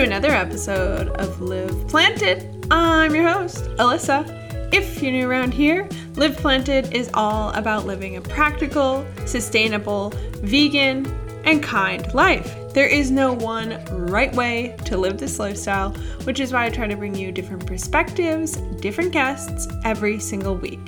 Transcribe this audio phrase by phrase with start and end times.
[0.00, 2.66] to another episode of Live Planted.
[2.70, 4.72] I'm your host, Alyssa.
[4.72, 11.04] If you're new around here, Live Planted is all about living a practical, sustainable, vegan,
[11.44, 12.59] and kind life.
[12.72, 15.90] There is no one right way to live this lifestyle,
[16.22, 20.78] which is why I try to bring you different perspectives, different guests every single week.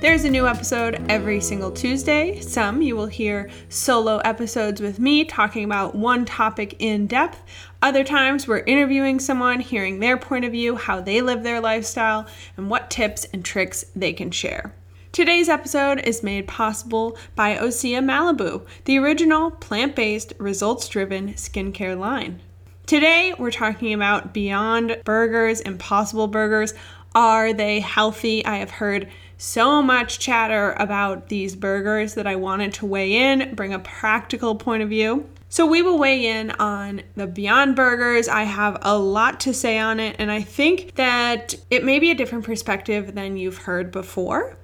[0.00, 2.40] There's a new episode every single Tuesday.
[2.40, 7.42] Some you will hear solo episodes with me talking about one topic in depth.
[7.82, 12.28] Other times we're interviewing someone, hearing their point of view, how they live their lifestyle,
[12.56, 14.72] and what tips and tricks they can share.
[15.12, 21.98] Today's episode is made possible by Osea Malibu, the original plant based, results driven skincare
[21.98, 22.40] line.
[22.86, 26.72] Today, we're talking about Beyond Burgers, Impossible Burgers.
[27.14, 28.42] Are they healthy?
[28.46, 29.06] I have heard
[29.36, 34.54] so much chatter about these burgers that I wanted to weigh in, bring a practical
[34.54, 35.28] point of view.
[35.50, 38.28] So, we will weigh in on the Beyond Burgers.
[38.28, 42.10] I have a lot to say on it, and I think that it may be
[42.10, 44.56] a different perspective than you've heard before.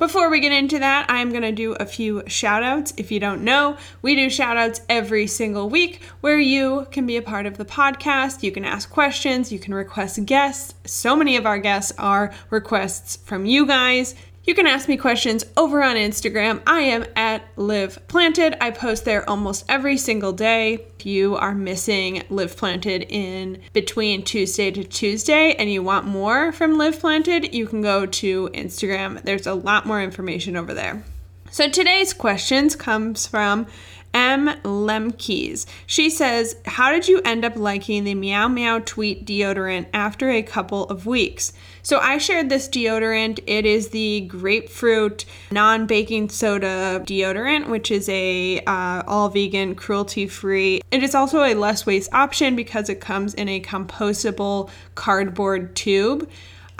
[0.00, 2.94] Before we get into that, I'm going to do a few shout outs.
[2.96, 7.18] If you don't know, we do shout outs every single week where you can be
[7.18, 8.42] a part of the podcast.
[8.42, 10.72] You can ask questions, you can request guests.
[10.86, 14.14] So many of our guests are requests from you guys.
[14.42, 16.62] You can ask me questions over on Instagram.
[16.66, 18.56] I am at Live Planted.
[18.58, 20.86] I post there almost every single day.
[20.98, 26.52] If you are missing Live Planted in between Tuesday to Tuesday and you want more
[26.52, 29.22] from Live Planted, you can go to Instagram.
[29.22, 31.04] There's a lot more information over there.
[31.50, 33.66] So today's questions comes from
[34.12, 34.48] M.
[34.64, 35.66] Lemkeys.
[35.86, 40.42] She says, How did you end up liking the Meow Meow Tweet deodorant after a
[40.42, 41.52] couple of weeks?
[41.82, 43.40] So I shared this deodorant.
[43.46, 50.26] It is the grapefruit non baking soda deodorant, which is a uh, all vegan, cruelty
[50.26, 50.82] free.
[50.90, 56.28] It is also a less waste option because it comes in a compostable cardboard tube.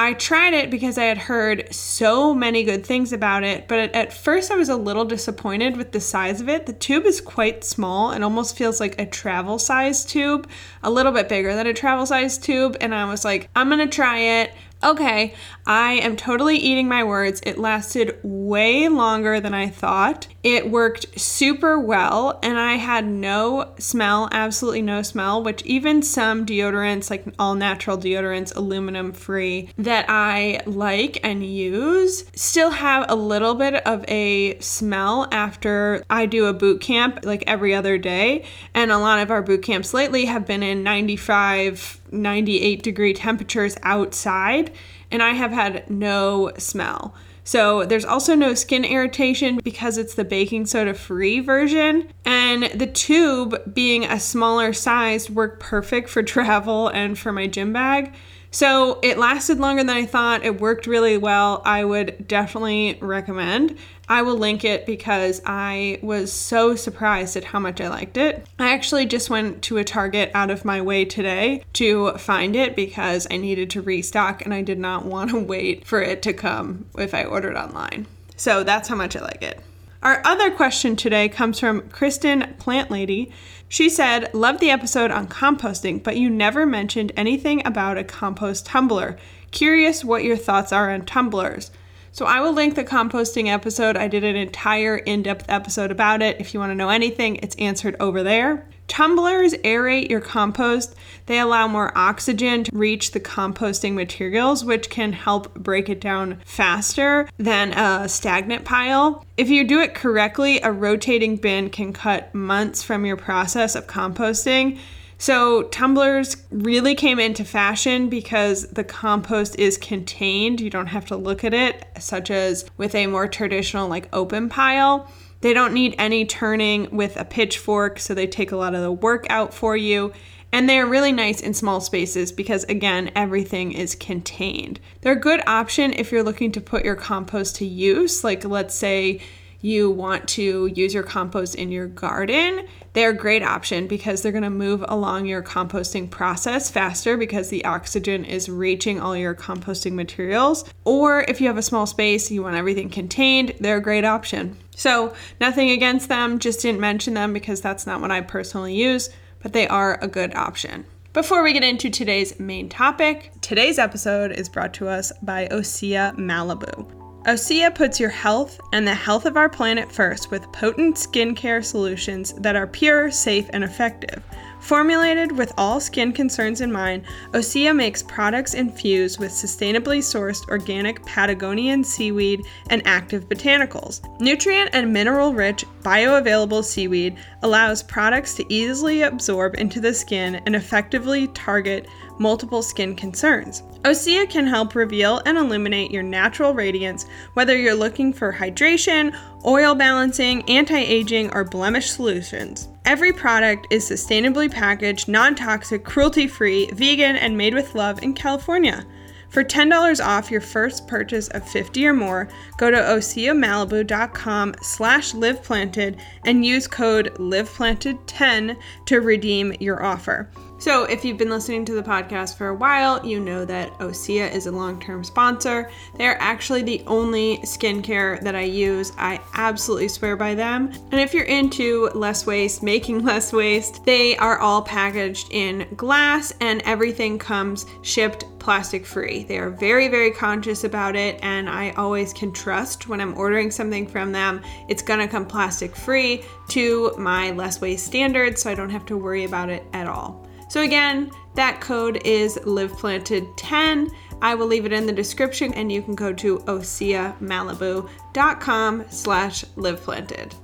[0.01, 4.15] I tried it because I had heard so many good things about it, but at
[4.15, 6.65] first I was a little disappointed with the size of it.
[6.65, 10.49] The tube is quite small and almost feels like a travel size tube,
[10.83, 12.79] a little bit bigger than a travel size tube.
[12.81, 14.55] And I was like, I'm gonna try it.
[14.83, 15.35] Okay,
[15.67, 17.43] I am totally eating my words.
[17.45, 20.27] It lasted way longer than I thought.
[20.43, 26.47] It worked super well, and I had no smell, absolutely no smell, which even some
[26.47, 33.15] deodorants, like all natural deodorants, aluminum free, that I like and use, still have a
[33.15, 38.47] little bit of a smell after I do a boot camp like every other day.
[38.73, 43.77] And a lot of our boot camps lately have been in 95 98 degree temperatures
[43.83, 44.73] outside,
[45.11, 47.15] and I have had no smell.
[47.45, 52.09] So there's also no skin irritation because it's the baking soda free version.
[52.25, 57.73] And the tube being a smaller size worked perfect for travel and for my gym
[57.73, 58.15] bag.
[58.51, 60.45] So it lasted longer than I thought.
[60.45, 61.63] It worked really well.
[61.65, 63.79] I would definitely recommend.
[64.09, 68.45] I will link it because I was so surprised at how much I liked it.
[68.59, 72.75] I actually just went to a Target out of my way today to find it
[72.75, 76.33] because I needed to restock and I did not want to wait for it to
[76.33, 78.07] come if I ordered online.
[78.37, 79.61] So that's how much I like it.
[80.03, 83.31] Our other question today comes from Kristen Plant Lady.
[83.69, 88.65] She said, Love the episode on composting, but you never mentioned anything about a compost
[88.65, 89.19] tumbler.
[89.51, 91.71] Curious what your thoughts are on tumblers.
[92.13, 93.99] So I will link the composting episode.
[93.99, 96.41] I did an entire in depth episode about it.
[96.41, 98.67] If you want to know anything, it's answered over there.
[98.91, 100.97] Tumblers aerate your compost.
[101.27, 106.41] They allow more oxygen to reach the composting materials, which can help break it down
[106.45, 109.25] faster than a stagnant pile.
[109.37, 113.87] If you do it correctly, a rotating bin can cut months from your process of
[113.87, 114.77] composting
[115.21, 120.63] so, tumblers really came into fashion because the compost is contained.
[120.63, 124.49] You don't have to look at it, such as with a more traditional, like open
[124.49, 125.11] pile.
[125.41, 128.93] They don't need any turning with a pitchfork, so they take a lot of the
[128.93, 130.13] work out for you.
[130.53, 134.81] And they're really nice in small spaces because, again, everything is contained.
[135.01, 138.25] They're a good option if you're looking to put your compost to use.
[138.25, 139.21] Like, let's say
[139.61, 144.33] you want to use your compost in your garden, they're a great option because they're
[144.33, 149.35] going to move along your composting process faster because the oxygen is reaching all your
[149.35, 150.65] composting materials.
[150.85, 154.57] Or if you have a small space, you want everything contained, they're a great option.
[154.75, 159.11] So, nothing against them, just didn't mention them because that's not what I personally use,
[159.43, 160.87] but they are a good option.
[161.13, 166.17] Before we get into today's main topic, today's episode is brought to us by Osea
[166.17, 167.00] Malibu.
[167.27, 172.33] Osea puts your health and the health of our planet first with potent skincare solutions
[172.39, 174.23] that are pure, safe, and effective.
[174.61, 181.05] Formulated with all skin concerns in mind, Osea makes products infused with sustainably sourced organic
[181.07, 184.01] Patagonian seaweed and active botanicals.
[184.21, 190.55] Nutrient and mineral rich, bioavailable seaweed allows products to easily absorb into the skin and
[190.55, 193.63] effectively target multiple skin concerns.
[193.85, 199.17] Osea can help reveal and illuminate your natural radiance, whether you're looking for hydration,
[199.47, 202.69] oil balancing, anti aging, or blemish solutions.
[202.91, 208.15] Every product is sustainably packaged, non toxic, cruelty free, vegan, and made with love in
[208.15, 208.85] California.
[209.29, 216.01] For $10 off your first purchase of 50 or more, go to oseamalibu.com slash liveplanted
[216.25, 218.57] and use code liveplanted10
[218.87, 220.29] to redeem your offer.
[220.61, 224.31] So, if you've been listening to the podcast for a while, you know that Osea
[224.31, 225.71] is a long term sponsor.
[225.97, 228.93] They're actually the only skincare that I use.
[228.99, 230.71] I absolutely swear by them.
[230.93, 236.35] And if you're into less waste, making less waste, they are all packaged in glass
[236.43, 239.25] and everything comes shipped plastic free.
[239.25, 243.51] They are very, very conscious about it, and I always can trust when I'm ordering
[243.51, 248.55] something from them, it's gonna come plastic free to my less waste standards, so I
[248.55, 250.27] don't have to worry about it at all.
[250.51, 253.89] So again, that code is liveplanted10.
[254.21, 260.35] I will leave it in the description and you can go to oseamalibu.com slash liveplanted.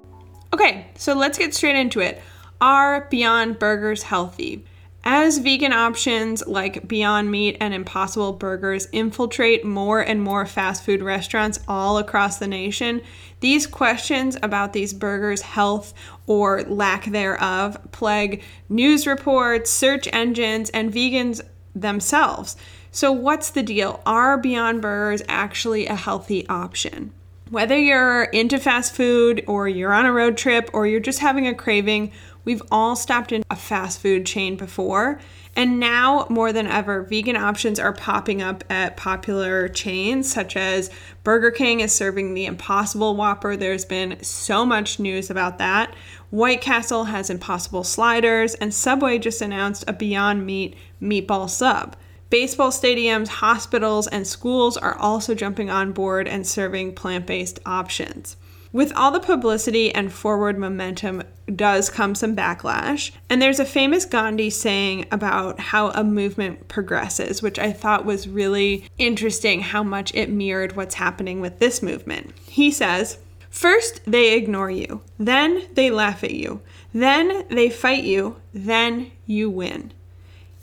[0.55, 2.23] Okay, so let's get straight into it.
[2.61, 4.65] Are Beyond Burgers healthy?
[5.09, 11.01] As vegan options like Beyond Meat and Impossible Burgers infiltrate more and more fast food
[11.01, 13.01] restaurants all across the nation,
[13.39, 15.95] these questions about these burgers' health
[16.27, 21.41] or lack thereof plague news reports, search engines, and vegans
[21.73, 22.57] themselves.
[22.91, 24.03] So, what's the deal?
[24.07, 27.13] Are Beyond Burgers actually a healthy option?
[27.49, 31.47] Whether you're into fast food or you're on a road trip or you're just having
[31.47, 32.11] a craving,
[32.47, 35.21] we've all stopped in a fast food chain before.
[35.55, 40.91] And now, more than ever, vegan options are popping up at popular chains such as
[41.25, 43.57] Burger King is serving the Impossible Whopper.
[43.57, 45.95] There's been so much news about that.
[46.31, 51.97] White Castle has Impossible Sliders, and Subway just announced a Beyond Meat meatball sub.
[52.29, 58.37] Baseball stadiums, hospitals, and schools are also jumping on board and serving plant based options.
[58.77, 63.11] With all the publicity and forward momentum does come some backlash.
[63.31, 68.29] And there's a famous Gandhi saying about how a movement progresses, which I thought was
[68.29, 72.35] really interesting how much it mirrored what's happening with this movement.
[72.45, 73.17] He says,
[73.49, 76.61] First, they ignore you, then, they laugh at you,
[76.93, 79.95] then, they fight you, then, you win.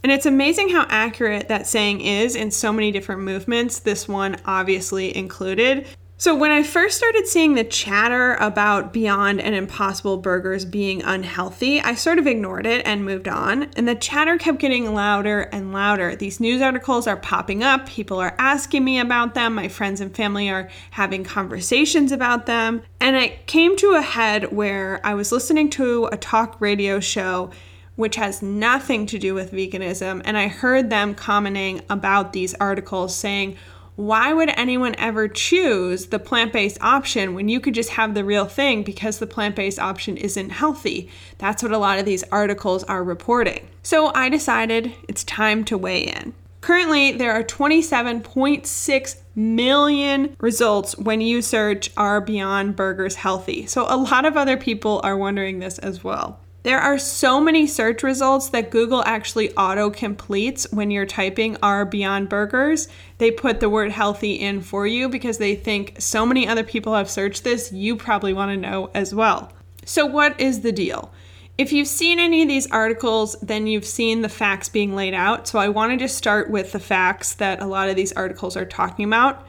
[0.04, 4.38] And it's amazing how accurate that saying is in so many different movements, this one
[4.46, 5.88] obviously included.
[6.24, 11.82] So, when I first started seeing the chatter about Beyond and Impossible Burgers being unhealthy,
[11.82, 13.64] I sort of ignored it and moved on.
[13.76, 16.16] And the chatter kept getting louder and louder.
[16.16, 20.16] These news articles are popping up, people are asking me about them, my friends and
[20.16, 22.84] family are having conversations about them.
[23.02, 27.52] And it came to a head where I was listening to a talk radio show
[27.96, 30.22] which has nothing to do with veganism.
[30.26, 33.56] And I heard them commenting about these articles saying,
[33.96, 38.26] why would anyone ever choose the plant based option when you could just have the
[38.26, 41.10] real thing because the plant based option isn't healthy?
[41.38, 43.68] That's what a lot of these articles are reporting.
[43.84, 46.34] So I decided it's time to weigh in.
[46.62, 53.66] Currently, there are 27.6 million results when you search Are Beyond Burgers Healthy?
[53.66, 56.40] So, a lot of other people are wondering this as well.
[56.64, 61.84] There are so many search results that Google actually auto completes when you're typing Are
[61.84, 62.88] Beyond Burgers.
[63.18, 66.96] They put the word healthy in for you because they think so many other people
[66.96, 69.52] have searched this, you probably want to know as well.
[69.84, 71.12] So, what is the deal?
[71.58, 75.50] If you've seen any of these articles, then you've seen the facts being laid out.
[75.50, 78.64] So, I wanted to start with the facts that a lot of these articles are
[78.64, 79.46] talking about.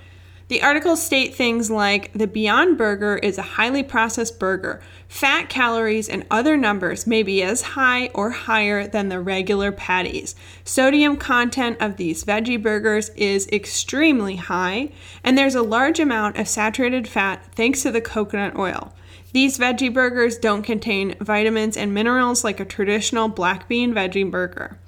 [0.48, 4.82] The articles state things like the Beyond Burger is a highly processed burger.
[5.08, 10.34] Fat, calories, and other numbers may be as high or higher than the regular patties.
[10.62, 14.90] Sodium content of these veggie burgers is extremely high,
[15.22, 18.92] and there's a large amount of saturated fat thanks to the coconut oil.
[19.32, 24.78] These veggie burgers don't contain vitamins and minerals like a traditional black bean veggie burger.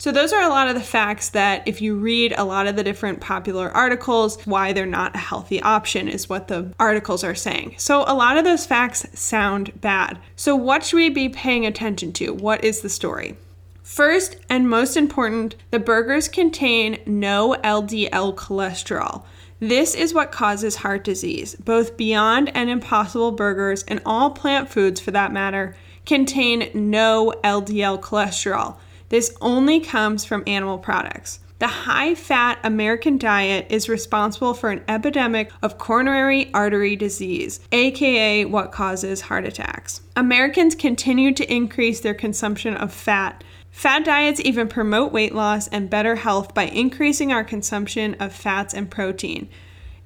[0.00, 2.76] So, those are a lot of the facts that, if you read a lot of
[2.76, 7.34] the different popular articles, why they're not a healthy option is what the articles are
[7.34, 7.74] saying.
[7.78, 10.20] So, a lot of those facts sound bad.
[10.36, 12.32] So, what should we be paying attention to?
[12.32, 13.36] What is the story?
[13.82, 19.24] First and most important, the burgers contain no LDL cholesterol.
[19.58, 21.56] This is what causes heart disease.
[21.56, 25.74] Both Beyond and Impossible Burgers, and all plant foods for that matter,
[26.06, 28.76] contain no LDL cholesterol.
[29.08, 31.40] This only comes from animal products.
[31.58, 38.44] The high fat American diet is responsible for an epidemic of coronary artery disease, aka
[38.44, 40.02] what causes heart attacks.
[40.14, 43.42] Americans continue to increase their consumption of fat.
[43.72, 48.72] Fat diets even promote weight loss and better health by increasing our consumption of fats
[48.72, 49.48] and protein.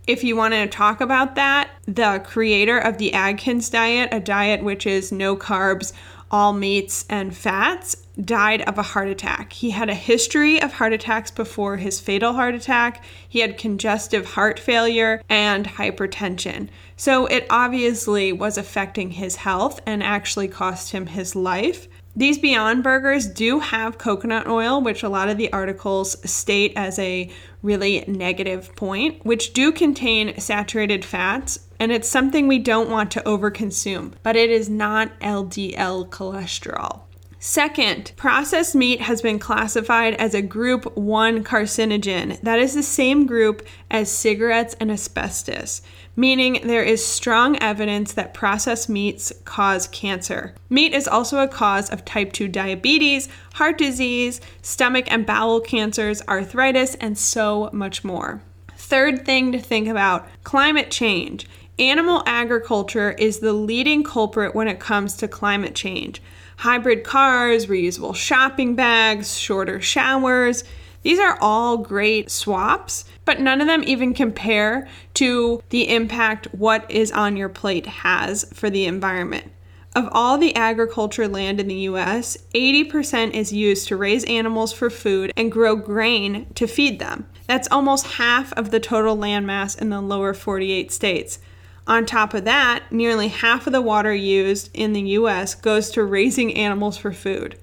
[0.06, 4.64] If you want to talk about that, the creator of the Atkins diet, a diet
[4.64, 5.92] which is no carbs,
[6.32, 9.52] all meats and fats, died of a heart attack.
[9.52, 13.04] He had a history of heart attacks before his fatal heart attack.
[13.28, 16.68] He had congestive heart failure and hypertension.
[16.96, 21.88] So it obviously was affecting his health and actually cost him his life.
[22.14, 26.98] These Beyond Burgers do have coconut oil, which a lot of the articles state as
[26.98, 27.30] a
[27.62, 33.20] really negative point, which do contain saturated fats, and it's something we don't want to
[33.22, 37.00] overconsume, but it is not LDL cholesterol.
[37.40, 42.40] Second, processed meat has been classified as a group 1 carcinogen.
[42.42, 45.82] That is the same group as cigarettes and asbestos,
[46.14, 50.54] meaning there is strong evidence that processed meats cause cancer.
[50.70, 56.22] Meat is also a cause of type 2 diabetes, heart disease, stomach and bowel cancers,
[56.28, 58.40] arthritis, and so much more.
[58.76, 61.48] Third thing to think about climate change.
[61.78, 66.20] Animal agriculture is the leading culprit when it comes to climate change
[66.58, 70.62] hybrid cars, reusable shopping bags, shorter showers.
[71.02, 76.88] These are all great swaps, but none of them even compare to the impact what
[76.88, 79.50] is on your plate has for the environment.
[79.96, 84.88] Of all the agriculture land in the US, 80% is used to raise animals for
[84.88, 87.26] food and grow grain to feed them.
[87.48, 91.40] That's almost half of the total landmass in the lower 48 states.
[91.86, 96.04] On top of that, nearly half of the water used in the US goes to
[96.04, 97.58] raising animals for food.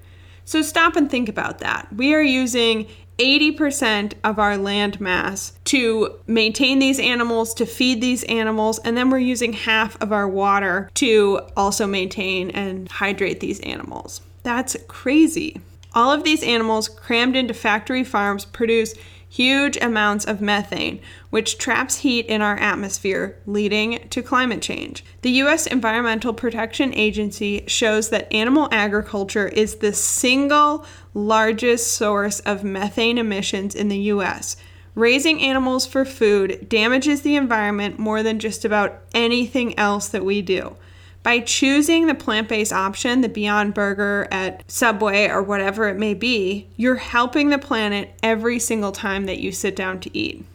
[0.45, 1.88] So stop and think about that.
[1.95, 2.88] We are using
[3.19, 9.09] 80% of our land mass to maintain these animals, to feed these animals, and then
[9.09, 14.21] we're using half of our water to also maintain and hydrate these animals.
[14.43, 15.61] That's crazy.
[15.93, 18.95] All of these animals crammed into factory farms produce
[19.29, 25.05] huge amounts of methane, which traps heat in our atmosphere, leading to climate change.
[25.21, 25.67] The U.S.
[25.67, 33.75] Environmental Protection Agency shows that animal agriculture is the single largest source of methane emissions
[33.75, 34.57] in the U.S.
[34.95, 40.41] Raising animals for food damages the environment more than just about anything else that we
[40.41, 40.75] do.
[41.21, 46.13] By choosing the plant based option, the Beyond Burger at Subway or whatever it may
[46.13, 50.45] be, you're helping the planet every single time that you sit down to eat.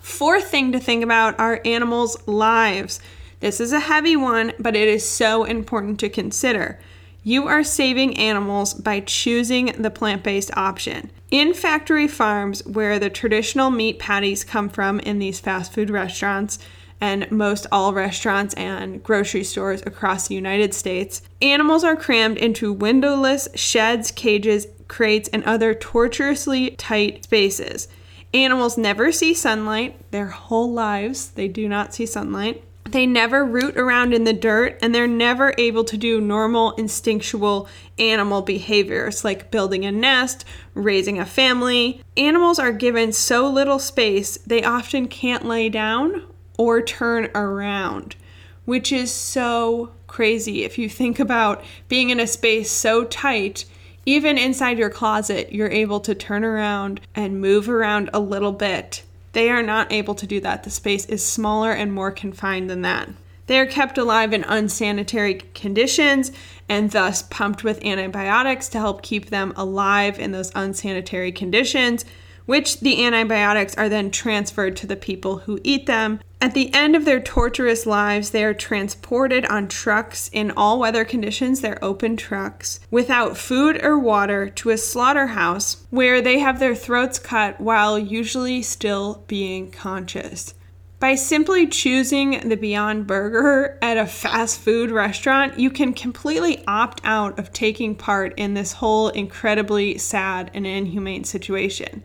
[0.00, 3.00] Fourth thing to think about are animals' lives.
[3.40, 6.78] This is a heavy one, but it is so important to consider.
[7.24, 11.10] You are saving animals by choosing the plant based option.
[11.30, 16.58] In factory farms, where the traditional meat patties come from in these fast food restaurants,
[17.02, 21.20] and most all restaurants and grocery stores across the United States.
[21.42, 27.88] Animals are crammed into windowless sheds, cages, crates, and other tortuously tight spaces.
[28.32, 32.62] Animals never see sunlight their whole lives, they do not see sunlight.
[32.84, 37.68] They never root around in the dirt and they're never able to do normal instinctual
[37.98, 40.44] animal behaviors like building a nest,
[40.74, 42.02] raising a family.
[42.16, 48.16] Animals are given so little space, they often can't lay down or turn around,
[48.64, 50.64] which is so crazy.
[50.64, 53.64] If you think about being in a space so tight,
[54.04, 59.02] even inside your closet, you're able to turn around and move around a little bit.
[59.32, 60.64] They are not able to do that.
[60.64, 63.08] The space is smaller and more confined than that.
[63.46, 66.32] They are kept alive in unsanitary conditions
[66.68, 72.04] and thus pumped with antibiotics to help keep them alive in those unsanitary conditions
[72.46, 76.20] which the antibiotics are then transferred to the people who eat them.
[76.42, 81.04] At the end of their torturous lives, they are transported on trucks in all weather
[81.04, 86.74] conditions, they're open trucks, without food or water to a slaughterhouse where they have their
[86.74, 90.54] throats cut while usually still being conscious.
[90.98, 97.00] By simply choosing the Beyond Burger at a fast food restaurant, you can completely opt
[97.04, 102.02] out of taking part in this whole incredibly sad and inhumane situation.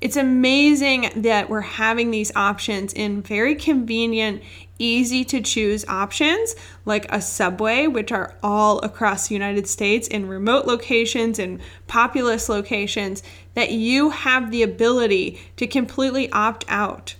[0.00, 4.42] It's amazing that we're having these options in very convenient,
[4.78, 10.26] easy to choose options like a subway, which are all across the United States in
[10.26, 17.16] remote locations and populous locations, that you have the ability to completely opt out.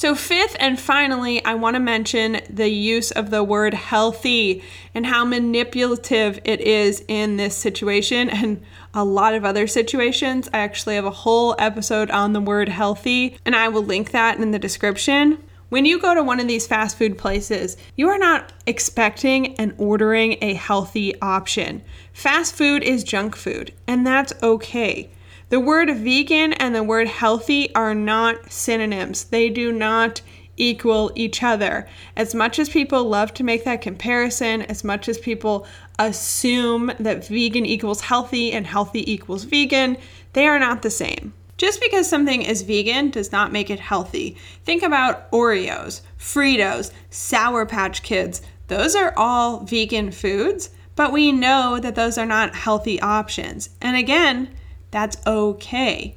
[0.00, 4.62] So, fifth and finally, I want to mention the use of the word healthy
[4.94, 8.62] and how manipulative it is in this situation and
[8.94, 10.48] a lot of other situations.
[10.54, 14.38] I actually have a whole episode on the word healthy, and I will link that
[14.38, 15.36] in the description.
[15.68, 19.74] When you go to one of these fast food places, you are not expecting and
[19.76, 21.82] ordering a healthy option.
[22.14, 25.10] Fast food is junk food, and that's okay.
[25.50, 30.22] The word vegan and the word healthy are not synonyms, they do not
[30.56, 31.88] equal each other.
[32.16, 35.66] As much as people love to make that comparison, as much as people
[35.98, 39.96] assume that vegan equals healthy and healthy equals vegan,
[40.34, 41.32] they are not the same.
[41.56, 44.36] Just because something is vegan does not make it healthy.
[44.64, 48.40] Think about Oreos, Fritos, Sour Patch Kids.
[48.68, 53.70] Those are all vegan foods, but we know that those are not healthy options.
[53.82, 54.54] And again,
[54.90, 56.16] that's okay.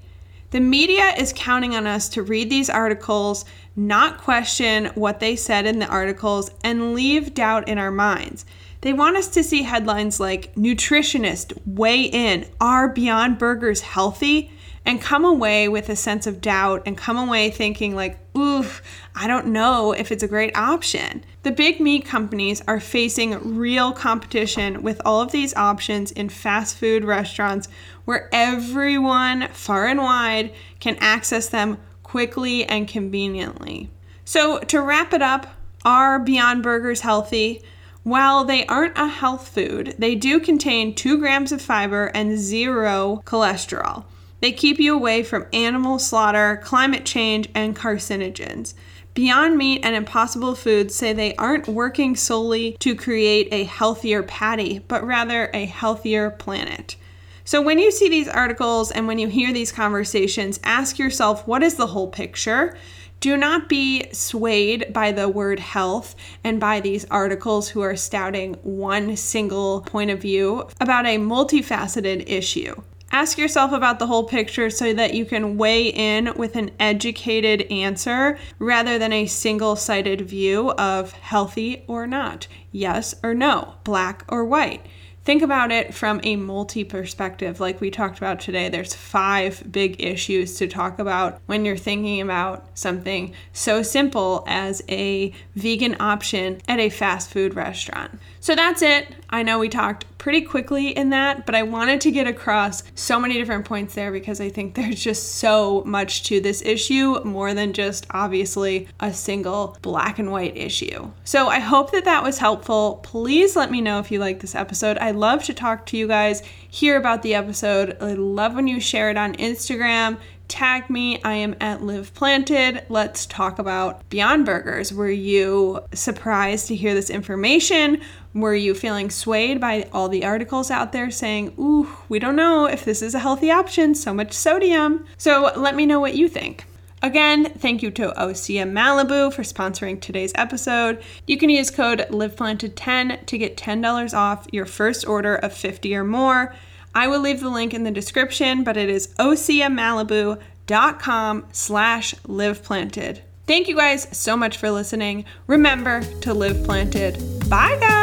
[0.52, 3.44] The media is counting on us to read these articles,
[3.76, 8.46] not question what they said in the articles, and leave doubt in our minds.
[8.82, 14.52] They want us to see headlines like Nutritionist weigh in Are Beyond Burgers healthy?
[14.86, 18.82] and come away with a sense of doubt and come away thinking, like, oof,
[19.16, 21.24] I don't know if it's a great option.
[21.44, 26.78] The big meat companies are facing real competition with all of these options in fast
[26.78, 27.68] food restaurants
[28.06, 33.90] where everyone, far and wide, can access them quickly and conveniently.
[34.26, 35.48] So, to wrap it up,
[35.86, 37.62] are Beyond Burgers healthy?
[38.04, 43.22] While they aren't a health food, they do contain 2 grams of fiber and zero
[43.26, 44.06] cholesterol.
[44.44, 48.74] They keep you away from animal slaughter, climate change, and carcinogens.
[49.14, 54.80] Beyond Meat and Impossible Foods say they aren't working solely to create a healthier patty,
[54.80, 56.98] but rather a healthier planet.
[57.46, 61.64] So, when you see these articles and when you hear these conversations, ask yourself what
[61.64, 62.78] is the whole picture?
[63.22, 68.56] Do not be swayed by the word health and by these articles who are stouting
[68.56, 72.76] one single point of view about a multifaceted issue.
[73.14, 77.62] Ask yourself about the whole picture so that you can weigh in with an educated
[77.72, 84.26] answer rather than a single sided view of healthy or not, yes or no, black
[84.30, 84.88] or white.
[85.26, 88.68] Think about it from a multi perspective, like we talked about today.
[88.68, 94.84] There's five big issues to talk about when you're thinking about something so simple as
[94.90, 98.20] a vegan option at a fast food restaurant.
[98.42, 99.16] So that's it.
[99.30, 103.20] I know we talked pretty quickly in that, but I wanted to get across so
[103.20, 107.54] many different points there because I think there's just so much to this issue, more
[107.54, 111.12] than just obviously a single black and white issue.
[111.24, 113.00] So I hope that that was helpful.
[113.04, 114.98] Please let me know if you like this episode.
[114.98, 117.98] I love to talk to you guys, hear about the episode.
[118.02, 120.18] I love when you share it on Instagram
[120.54, 121.20] tag me.
[121.24, 122.86] I am at Live Planted.
[122.90, 124.94] Let's talk about Beyond Burgers.
[124.94, 128.02] Were you surprised to hear this information?
[128.36, 132.66] Were you feeling swayed by all the articles out there saying, ooh, we don't know
[132.66, 135.06] if this is a healthy option, so much sodium?
[135.18, 136.66] So let me know what you think.
[137.04, 141.04] Again, thank you to Osea Malibu for sponsoring today's episode.
[141.28, 146.06] You can use code LivePlanted10 to get $10 off your first order of 50 or
[146.06, 146.56] more.
[146.96, 153.20] I will leave the link in the description, but it is oseamalibu.com slash liveplanted.
[153.46, 155.26] Thank you guys so much for listening.
[155.48, 157.22] Remember to live planted.
[157.50, 158.03] Bye, guys.